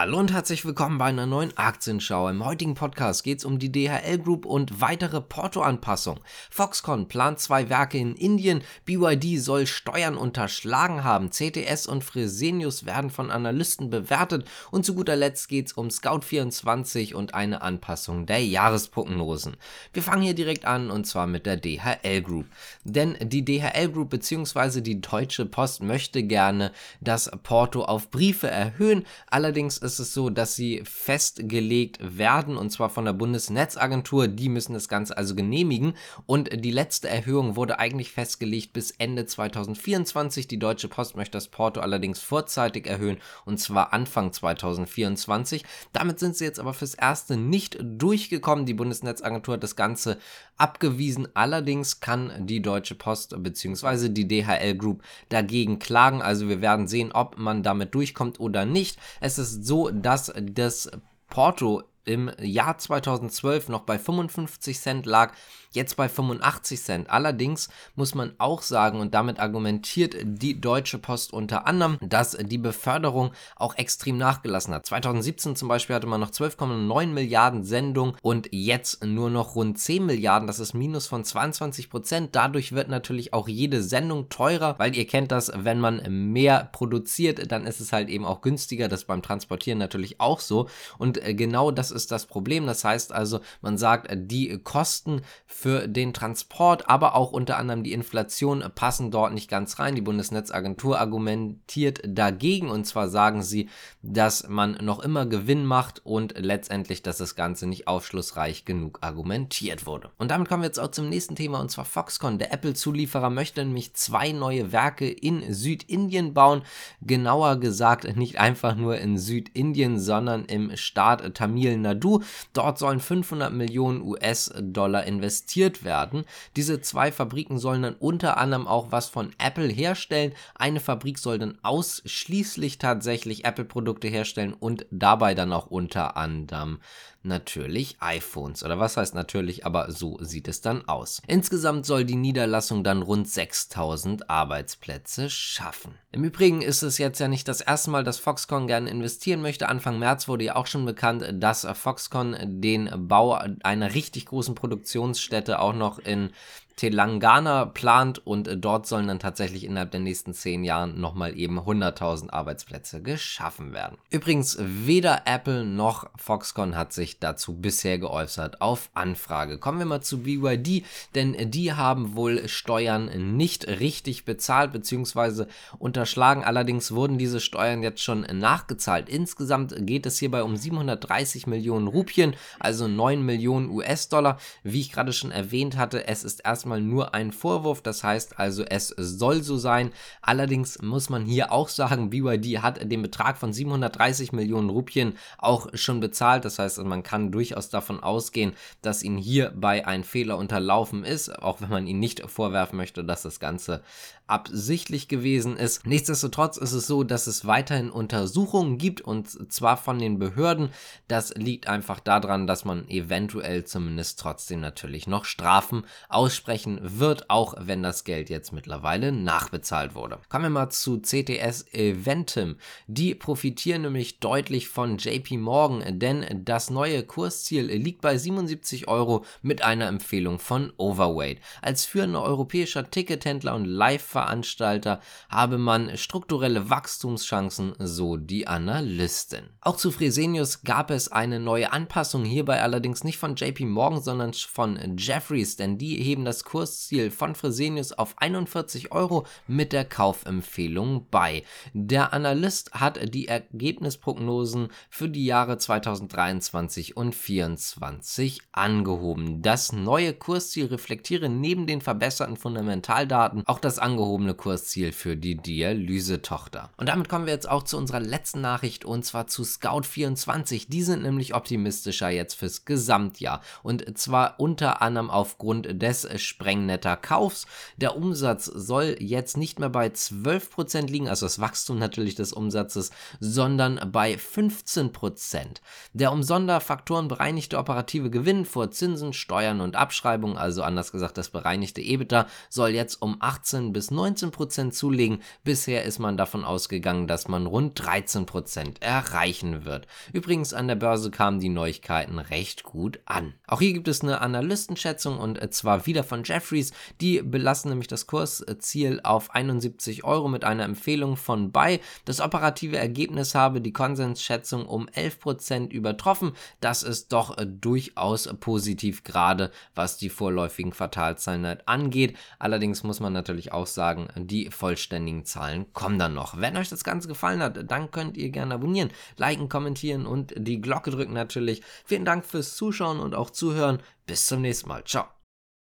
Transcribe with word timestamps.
Hallo 0.00 0.16
und 0.20 0.32
herzlich 0.32 0.64
willkommen 0.64 0.96
bei 0.96 1.06
einer 1.06 1.26
neuen 1.26 1.58
Aktienschau. 1.58 2.28
Im 2.28 2.44
heutigen 2.44 2.76
Podcast 2.76 3.24
geht 3.24 3.38
es 3.38 3.44
um 3.44 3.58
die 3.58 3.72
DHL 3.72 4.18
Group 4.18 4.46
und 4.46 4.80
weitere 4.80 5.20
Porto-Anpassungen. 5.20 6.22
Foxconn 6.52 7.08
plant 7.08 7.40
zwei 7.40 7.68
Werke 7.68 7.98
in 7.98 8.14
Indien, 8.14 8.62
BYD 8.84 9.40
soll 9.40 9.66
Steuern 9.66 10.16
unterschlagen 10.16 11.02
haben, 11.02 11.30
CTS 11.30 11.88
und 11.88 12.04
Fresenius 12.04 12.86
werden 12.86 13.10
von 13.10 13.32
Analysten 13.32 13.90
bewertet 13.90 14.48
und 14.70 14.86
zu 14.86 14.94
guter 14.94 15.16
Letzt 15.16 15.48
geht 15.48 15.66
es 15.66 15.72
um 15.72 15.88
Scout24 15.88 17.14
und 17.14 17.34
eine 17.34 17.62
Anpassung 17.62 18.24
der 18.24 18.46
Jahresprognosen. 18.46 19.56
Wir 19.92 20.04
fangen 20.04 20.22
hier 20.22 20.34
direkt 20.34 20.64
an 20.64 20.92
und 20.92 21.08
zwar 21.08 21.26
mit 21.26 21.44
der 21.44 21.56
DHL 21.56 22.22
Group. 22.22 22.46
Denn 22.84 23.16
die 23.20 23.44
DHL 23.44 23.88
Group 23.88 24.10
bzw. 24.10 24.80
die 24.80 25.00
Deutsche 25.00 25.44
Post 25.44 25.82
möchte 25.82 26.22
gerne 26.22 26.70
das 27.00 27.28
Porto 27.42 27.82
auf 27.82 28.12
Briefe 28.12 28.48
erhöhen, 28.48 29.04
allerdings 29.26 29.87
ist 29.88 29.98
es 29.98 30.14
so, 30.14 30.30
dass 30.30 30.54
sie 30.54 30.82
festgelegt 30.84 31.98
werden 32.18 32.56
und 32.56 32.70
zwar 32.70 32.90
von 32.90 33.04
der 33.04 33.14
Bundesnetzagentur. 33.14 34.28
Die 34.28 34.48
müssen 34.48 34.74
das 34.74 34.88
Ganze 34.88 35.16
also 35.16 35.34
genehmigen 35.34 35.94
und 36.26 36.64
die 36.64 36.70
letzte 36.70 37.08
Erhöhung 37.08 37.56
wurde 37.56 37.78
eigentlich 37.78 38.12
festgelegt 38.12 38.72
bis 38.72 38.90
Ende 38.90 39.24
2024. 39.24 40.46
Die 40.46 40.58
Deutsche 40.58 40.88
Post 40.88 41.16
möchte 41.16 41.38
das 41.38 41.48
Porto 41.48 41.80
allerdings 41.80 42.20
vorzeitig 42.20 42.86
erhöhen 42.86 43.18
und 43.46 43.58
zwar 43.58 43.92
Anfang 43.92 44.32
2024. 44.32 45.64
Damit 45.92 46.18
sind 46.18 46.36
sie 46.36 46.44
jetzt 46.44 46.60
aber 46.60 46.74
fürs 46.74 46.94
Erste 46.94 47.36
nicht 47.36 47.78
durchgekommen. 47.80 48.66
Die 48.66 48.74
Bundesnetzagentur 48.74 49.54
hat 49.54 49.62
das 49.62 49.76
Ganze 49.76 50.18
abgewiesen. 50.58 51.28
Allerdings 51.34 52.00
kann 52.00 52.46
die 52.46 52.60
Deutsche 52.60 52.94
Post 52.94 53.34
bzw. 53.42 54.08
die 54.08 54.28
DHL 54.28 54.76
Group 54.76 55.02
dagegen 55.28 55.78
klagen. 55.78 56.20
Also 56.20 56.48
wir 56.48 56.60
werden 56.60 56.88
sehen, 56.88 57.12
ob 57.12 57.38
man 57.38 57.62
damit 57.62 57.94
durchkommt 57.94 58.40
oder 58.40 58.66
nicht. 58.66 58.98
Es 59.20 59.38
ist 59.38 59.64
so, 59.64 59.77
dass 59.86 60.32
das 60.40 60.90
Porto 61.28 61.84
im 62.08 62.30
Jahr 62.40 62.78
2012 62.78 63.68
noch 63.68 63.82
bei 63.82 63.98
55 63.98 64.80
Cent 64.80 65.06
lag, 65.06 65.32
jetzt 65.72 65.96
bei 65.96 66.08
85 66.08 66.82
Cent. 66.82 67.10
Allerdings 67.10 67.68
muss 67.94 68.14
man 68.14 68.32
auch 68.38 68.62
sagen, 68.62 69.00
und 69.00 69.14
damit 69.14 69.38
argumentiert 69.38 70.16
die 70.22 70.60
Deutsche 70.60 70.98
Post 70.98 71.32
unter 71.32 71.66
anderem, 71.66 71.98
dass 72.00 72.32
die 72.32 72.58
Beförderung 72.58 73.32
auch 73.56 73.76
extrem 73.76 74.16
nachgelassen 74.16 74.74
hat. 74.74 74.86
2017 74.86 75.56
zum 75.56 75.68
Beispiel 75.68 75.96
hatte 75.96 76.06
man 76.06 76.20
noch 76.20 76.30
12,9 76.30 77.06
Milliarden 77.08 77.64
Sendungen 77.64 78.16
und 78.22 78.48
jetzt 78.52 79.04
nur 79.04 79.30
noch 79.30 79.54
rund 79.54 79.78
10 79.78 80.06
Milliarden. 80.06 80.46
Das 80.46 80.60
ist 80.60 80.74
Minus 80.74 81.06
von 81.06 81.24
22 81.24 81.90
Prozent. 81.90 82.34
Dadurch 82.34 82.72
wird 82.72 82.88
natürlich 82.88 83.32
auch 83.34 83.48
jede 83.48 83.82
Sendung 83.82 84.28
teurer, 84.28 84.78
weil 84.78 84.96
ihr 84.96 85.06
kennt 85.06 85.32
das, 85.32 85.52
wenn 85.54 85.80
man 85.80 86.02
mehr 86.32 86.68
produziert, 86.72 87.50
dann 87.52 87.66
ist 87.66 87.80
es 87.80 87.92
halt 87.92 88.08
eben 88.08 88.24
auch 88.24 88.40
günstiger. 88.40 88.88
Das 88.88 89.04
beim 89.04 89.22
Transportieren 89.22 89.78
natürlich 89.78 90.20
auch 90.20 90.40
so. 90.40 90.68
Und 90.96 91.22
äh, 91.22 91.34
genau 91.34 91.70
das 91.70 91.90
ist 91.90 91.97
das 92.06 92.26
Problem. 92.26 92.66
Das 92.66 92.84
heißt 92.84 93.12
also, 93.12 93.40
man 93.60 93.78
sagt, 93.78 94.08
die 94.14 94.58
Kosten 94.58 95.22
für 95.46 95.88
den 95.88 96.14
Transport, 96.14 96.88
aber 96.88 97.14
auch 97.14 97.32
unter 97.32 97.56
anderem 97.56 97.82
die 97.82 97.92
Inflation 97.92 98.64
passen 98.74 99.10
dort 99.10 99.32
nicht 99.32 99.50
ganz 99.50 99.78
rein. 99.78 99.94
Die 99.94 100.00
Bundesnetzagentur 100.00 100.98
argumentiert 100.98 102.00
dagegen 102.06 102.70
und 102.70 102.86
zwar 102.86 103.08
sagen 103.08 103.42
sie, 103.42 103.68
dass 104.02 104.48
man 104.48 104.72
noch 104.82 105.00
immer 105.00 105.26
Gewinn 105.26 105.64
macht 105.64 106.04
und 106.04 106.34
letztendlich, 106.38 107.02
dass 107.02 107.18
das 107.18 107.34
Ganze 107.34 107.66
nicht 107.66 107.88
aufschlussreich 107.88 108.64
genug 108.64 108.98
argumentiert 109.00 109.86
wurde. 109.86 110.10
Und 110.18 110.30
damit 110.30 110.48
kommen 110.48 110.62
wir 110.62 110.68
jetzt 110.68 110.80
auch 110.80 110.90
zum 110.90 111.08
nächsten 111.08 111.36
Thema 111.36 111.60
und 111.60 111.70
zwar 111.70 111.84
Foxconn. 111.84 112.38
Der 112.38 112.52
Apple-Zulieferer 112.52 113.30
möchte 113.30 113.64
nämlich 113.64 113.94
zwei 113.94 114.32
neue 114.32 114.72
Werke 114.72 115.10
in 115.10 115.52
Südindien 115.52 116.34
bauen. 116.34 116.62
Genauer 117.00 117.56
gesagt 117.56 118.16
nicht 118.16 118.38
einfach 118.38 118.76
nur 118.76 118.98
in 118.98 119.18
Südindien, 119.18 119.98
sondern 119.98 120.44
im 120.44 120.76
Staat 120.76 121.34
Tamil 121.34 121.78
Nadu. 121.88 122.22
Dort 122.52 122.78
sollen 122.78 123.00
500 123.00 123.52
Millionen 123.52 124.02
US-Dollar 124.02 125.04
investiert 125.04 125.84
werden. 125.84 126.24
Diese 126.56 126.80
zwei 126.80 127.10
Fabriken 127.12 127.58
sollen 127.58 127.82
dann 127.82 127.94
unter 127.94 128.36
anderem 128.38 128.66
auch 128.66 128.92
was 128.92 129.08
von 129.08 129.30
Apple 129.38 129.68
herstellen. 129.68 130.32
Eine 130.54 130.80
Fabrik 130.80 131.18
soll 131.18 131.38
dann 131.38 131.58
ausschließlich 131.62 132.78
tatsächlich 132.78 133.44
Apple-Produkte 133.44 134.08
herstellen 134.08 134.54
und 134.54 134.86
dabei 134.90 135.34
dann 135.34 135.52
auch 135.52 135.66
unter 135.66 136.16
anderem 136.16 136.78
natürlich 137.22 137.96
iPhones. 138.00 138.64
Oder 138.64 138.78
was 138.78 138.96
heißt 138.96 139.14
natürlich, 139.14 139.66
aber 139.66 139.90
so 139.92 140.18
sieht 140.20 140.48
es 140.48 140.60
dann 140.60 140.88
aus. 140.88 141.20
Insgesamt 141.26 141.86
soll 141.86 142.04
die 142.04 142.16
Niederlassung 142.16 142.84
dann 142.84 143.02
rund 143.02 143.28
6000 143.28 144.30
Arbeitsplätze 144.30 145.30
schaffen. 145.30 145.94
Im 146.10 146.24
Übrigen 146.24 146.62
ist 146.62 146.82
es 146.82 146.98
jetzt 146.98 147.18
ja 147.20 147.28
nicht 147.28 147.46
das 147.48 147.60
erste 147.60 147.90
Mal, 147.90 148.04
dass 148.04 148.18
Foxconn 148.18 148.66
gerne 148.66 148.90
investieren 148.90 149.42
möchte. 149.42 149.68
Anfang 149.68 149.98
März 149.98 150.26
wurde 150.26 150.44
ja 150.44 150.56
auch 150.56 150.66
schon 150.66 150.84
bekannt, 150.84 151.24
dass 151.34 151.64
Foxconn 151.78 152.36
den 152.60 152.90
Bau 153.08 153.32
einer 153.62 153.94
richtig 153.94 154.26
großen 154.26 154.54
Produktionsstätte 154.54 155.60
auch 155.60 155.74
noch 155.74 155.98
in 155.98 156.30
Telangana 156.78 157.66
plant 157.66 158.24
und 158.24 158.46
äh, 158.46 158.56
dort 158.56 158.86
sollen 158.86 159.08
dann 159.08 159.18
tatsächlich 159.18 159.64
innerhalb 159.64 159.90
der 159.90 160.00
nächsten 160.00 160.32
zehn 160.32 160.62
Jahren 160.62 161.00
nochmal 161.00 161.36
eben 161.36 161.58
100.000 161.58 162.30
Arbeitsplätze 162.30 163.02
geschaffen 163.02 163.72
werden. 163.72 163.98
Übrigens, 164.10 164.56
weder 164.60 165.22
Apple 165.26 165.64
noch 165.64 166.08
Foxconn 166.16 166.76
hat 166.76 166.92
sich 166.92 167.18
dazu 167.18 167.60
bisher 167.60 167.98
geäußert 167.98 168.60
auf 168.60 168.90
Anfrage. 168.94 169.58
Kommen 169.58 169.80
wir 169.80 169.86
mal 169.86 170.02
zu 170.02 170.22
BYD, 170.22 170.84
denn 171.16 171.50
die 171.50 171.72
haben 171.72 172.14
wohl 172.14 172.48
Steuern 172.48 173.36
nicht 173.36 173.66
richtig 173.66 174.24
bezahlt 174.24 174.72
bzw. 174.72 175.46
unterschlagen. 175.80 176.44
Allerdings 176.44 176.92
wurden 176.92 177.18
diese 177.18 177.40
Steuern 177.40 177.82
jetzt 177.82 178.02
schon 178.02 178.20
nachgezahlt. 178.20 179.08
Insgesamt 179.08 179.74
geht 179.84 180.06
es 180.06 180.18
hierbei 180.18 180.44
um 180.44 180.56
730 180.56 181.48
Millionen 181.48 181.88
Rupien, 181.88 182.36
also 182.60 182.86
9 182.86 183.20
Millionen 183.20 183.68
US-Dollar. 183.68 184.38
Wie 184.62 184.80
ich 184.80 184.92
gerade 184.92 185.12
schon 185.12 185.32
erwähnt 185.32 185.76
hatte, 185.76 186.06
es 186.06 186.22
ist 186.22 186.44
erstmal 186.44 186.67
erstmal 186.68 186.80
nur 186.82 187.14
ein 187.14 187.32
Vorwurf, 187.32 187.80
das 187.80 188.04
heißt 188.04 188.38
also, 188.38 188.62
es 188.62 188.88
soll 188.88 189.42
so 189.42 189.56
sein. 189.56 189.90
Allerdings 190.20 190.80
muss 190.82 191.08
man 191.08 191.24
hier 191.24 191.50
auch 191.50 191.68
sagen, 191.68 192.10
BYD 192.10 192.60
hat 192.62 192.90
den 192.90 193.00
Betrag 193.00 193.38
von 193.38 193.52
730 193.54 194.32
Millionen 194.32 194.68
Rupien 194.68 195.16
auch 195.38 195.68
schon 195.72 196.00
bezahlt. 196.00 196.44
Das 196.44 196.58
heißt, 196.58 196.78
man 196.84 197.02
kann 197.02 197.32
durchaus 197.32 197.70
davon 197.70 198.00
ausgehen, 198.00 198.52
dass 198.82 199.02
ihnen 199.02 199.16
hierbei 199.16 199.86
ein 199.86 200.04
Fehler 200.04 200.36
unterlaufen 200.36 201.04
ist, 201.04 201.30
auch 201.42 201.62
wenn 201.62 201.70
man 201.70 201.86
ihnen 201.86 202.00
nicht 202.00 202.20
vorwerfen 202.28 202.76
möchte, 202.76 203.02
dass 203.02 203.22
das 203.22 203.40
Ganze 203.40 203.82
absichtlich 204.28 205.08
gewesen 205.08 205.56
ist. 205.56 205.86
Nichtsdestotrotz 205.86 206.58
ist 206.58 206.72
es 206.72 206.86
so, 206.86 207.02
dass 207.02 207.26
es 207.26 207.46
weiterhin 207.46 207.90
Untersuchungen 207.90 208.76
gibt 208.76 209.00
und 209.00 209.50
zwar 209.50 209.78
von 209.78 209.98
den 209.98 210.18
Behörden. 210.18 210.68
Das 211.08 211.34
liegt 211.34 211.66
einfach 211.66 211.98
daran, 211.98 212.46
dass 212.46 212.66
man 212.66 212.86
eventuell 212.88 213.64
zumindest 213.64 214.20
trotzdem 214.20 214.60
natürlich 214.60 215.06
noch 215.06 215.24
Strafen 215.24 215.84
aussprechen 216.10 216.57
sprechen 216.58 216.80
wird, 216.82 217.30
auch 217.30 217.54
wenn 217.58 217.82
das 217.82 218.04
Geld 218.04 218.30
jetzt 218.30 218.52
mittlerweile 218.52 219.12
nachbezahlt 219.12 219.94
wurde. 219.94 220.18
Kommen 220.28 220.44
wir 220.46 220.50
mal 220.50 220.70
zu 220.70 221.00
CTS 221.00 221.72
Eventim. 221.72 222.56
Die 222.88 223.14
profitieren 223.14 223.82
nämlich 223.82 224.18
deutlich 224.18 224.68
von 224.68 224.98
JP 224.98 225.36
Morgan, 225.38 225.98
denn 225.98 226.24
das 226.44 226.70
neue 226.70 227.04
Kursziel 227.04 227.66
liegt 227.66 228.00
bei 228.00 228.18
77 228.18 228.88
Euro 228.88 229.24
mit 229.40 229.62
einer 229.62 229.86
Empfehlung 229.86 230.38
von 230.38 230.72
Overweight. 230.76 231.38
Als 231.62 231.84
führender 231.84 232.22
europäischer 232.22 232.90
Tickethändler 232.90 233.54
und 233.54 233.64
Live-Veranstalter 233.64 235.00
habe 235.28 235.58
man 235.58 235.96
strukturelle 235.96 236.70
Wachstumschancen, 236.70 237.74
so 237.78 238.16
die 238.16 238.48
Analystin. 238.48 239.44
Auch 239.60 239.76
zu 239.76 239.92
Fresenius 239.92 240.62
gab 240.62 240.90
es 240.90 241.12
eine 241.12 241.38
neue 241.38 241.72
Anpassung, 241.72 242.24
hierbei 242.24 242.60
allerdings 242.62 243.04
nicht 243.04 243.18
von 243.18 243.36
JP 243.36 243.66
Morgan, 243.66 244.02
sondern 244.02 244.32
von 244.32 244.78
Jeffries, 244.98 245.56
denn 245.56 245.78
die 245.78 245.96
heben 245.96 246.24
das 246.24 246.44
Kursziel 246.48 247.10
von 247.10 247.34
Fresenius 247.34 247.92
auf 247.92 248.14
41 248.16 248.90
Euro 248.90 249.26
mit 249.46 249.74
der 249.74 249.84
Kaufempfehlung 249.84 251.06
bei. 251.10 251.42
Der 251.74 252.14
Analyst 252.14 252.72
hat 252.72 252.98
die 253.14 253.28
Ergebnisprognosen 253.28 254.68
für 254.88 255.10
die 255.10 255.26
Jahre 255.26 255.58
2023 255.58 256.96
und 256.96 257.14
2024 257.14 258.40
angehoben. 258.52 259.42
Das 259.42 259.72
neue 259.72 260.14
Kursziel 260.14 260.66
reflektiere 260.66 261.28
neben 261.28 261.66
den 261.66 261.82
verbesserten 261.82 262.38
Fundamentaldaten 262.38 263.42
auch 263.46 263.58
das 263.58 263.78
angehobene 263.78 264.32
Kursziel 264.32 264.92
für 264.92 265.18
die 265.18 265.36
Dialysetochter. 265.36 266.70
Und 266.78 266.88
damit 266.88 267.10
kommen 267.10 267.26
wir 267.26 267.34
jetzt 267.34 267.48
auch 267.48 267.62
zu 267.62 267.76
unserer 267.76 268.00
letzten 268.00 268.40
Nachricht 268.40 268.86
und 268.86 269.04
zwar 269.04 269.26
zu 269.26 269.42
Scout24. 269.42 270.70
Die 270.70 270.82
sind 270.82 271.02
nämlich 271.02 271.34
optimistischer 271.34 272.08
jetzt 272.08 272.34
fürs 272.34 272.64
Gesamtjahr 272.64 273.42
und 273.62 273.98
zwar 273.98 274.40
unter 274.40 274.80
anderem 274.80 275.10
aufgrund 275.10 275.82
des 275.82 276.08
sprengnetter 276.38 276.96
Kaufs. 276.96 277.46
Der 277.76 277.96
Umsatz 277.96 278.44
soll 278.44 278.96
jetzt 279.00 279.36
nicht 279.36 279.58
mehr 279.58 279.68
bei 279.68 279.88
12% 279.88 280.86
liegen, 280.86 281.08
also 281.08 281.26
das 281.26 281.40
Wachstum 281.40 281.78
natürlich 281.78 282.14
des 282.14 282.32
Umsatzes, 282.32 282.90
sondern 283.18 283.80
bei 283.90 284.14
15%. 284.14 285.56
Der 285.92 286.12
um 286.12 286.22
Sonderfaktoren 286.22 287.08
bereinigte 287.08 287.58
operative 287.58 288.10
Gewinn 288.10 288.44
vor 288.44 288.70
Zinsen, 288.70 289.12
Steuern 289.12 289.60
und 289.60 289.74
Abschreibungen, 289.74 290.38
also 290.38 290.62
anders 290.62 290.92
gesagt 290.92 291.18
das 291.18 291.30
bereinigte 291.30 291.80
EBITDA, 291.80 292.28
soll 292.48 292.70
jetzt 292.70 293.02
um 293.02 293.16
18 293.18 293.72
bis 293.72 293.90
19% 293.90 294.70
zulegen. 294.70 295.22
Bisher 295.42 295.82
ist 295.82 295.98
man 295.98 296.16
davon 296.16 296.44
ausgegangen, 296.44 297.08
dass 297.08 297.26
man 297.26 297.46
rund 297.46 297.80
13% 297.80 298.80
erreichen 298.80 299.64
wird. 299.64 299.88
Übrigens 300.12 300.54
an 300.54 300.68
der 300.68 300.76
Börse 300.76 301.10
kamen 301.10 301.40
die 301.40 301.48
Neuigkeiten 301.48 302.20
recht 302.20 302.62
gut 302.62 303.00
an. 303.06 303.34
Auch 303.48 303.58
hier 303.58 303.72
gibt 303.72 303.88
es 303.88 304.02
eine 304.02 304.20
Analystenschätzung 304.20 305.18
und 305.18 305.38
zwar 305.52 305.86
wieder 305.86 306.04
von 306.04 306.17
Jeffries. 306.24 306.72
Die 307.00 307.22
belassen 307.22 307.70
nämlich 307.70 307.88
das 307.88 308.06
Kursziel 308.06 309.00
auf 309.02 309.34
71 309.34 310.04
Euro 310.04 310.28
mit 310.28 310.44
einer 310.44 310.64
Empfehlung 310.64 311.16
von 311.16 311.52
Buy. 311.52 311.80
Das 312.04 312.20
operative 312.20 312.76
Ergebnis 312.76 313.34
habe 313.34 313.60
die 313.60 313.72
Konsensschätzung 313.72 314.66
um 314.66 314.88
11% 314.88 315.70
übertroffen. 315.70 316.32
Das 316.60 316.82
ist 316.82 317.12
doch 317.12 317.36
durchaus 317.44 318.28
positiv, 318.40 319.04
gerade 319.04 319.50
was 319.74 319.96
die 319.96 320.08
vorläufigen 320.08 320.72
Quartalzahlen 320.72 321.46
halt 321.46 321.66
angeht. 321.66 322.16
Allerdings 322.38 322.82
muss 322.82 323.00
man 323.00 323.12
natürlich 323.12 323.52
auch 323.52 323.66
sagen, 323.66 324.08
die 324.16 324.50
vollständigen 324.50 325.24
Zahlen 325.24 325.72
kommen 325.72 325.98
dann 325.98 326.14
noch. 326.14 326.38
Wenn 326.38 326.56
euch 326.56 326.68
das 326.68 326.84
Ganze 326.84 327.08
gefallen 327.08 327.42
hat, 327.42 327.70
dann 327.70 327.90
könnt 327.90 328.16
ihr 328.16 328.30
gerne 328.30 328.54
abonnieren, 328.54 328.90
liken, 329.16 329.48
kommentieren 329.48 330.06
und 330.06 330.34
die 330.36 330.60
Glocke 330.60 330.90
drücken 330.90 331.12
natürlich. 331.12 331.62
Vielen 331.84 332.04
Dank 332.04 332.24
fürs 332.24 332.56
Zuschauen 332.56 333.00
und 333.00 333.14
auch 333.14 333.30
Zuhören. 333.30 333.80
Bis 334.06 334.26
zum 334.26 334.40
nächsten 334.40 334.68
Mal. 334.68 334.84
Ciao. 334.84 335.17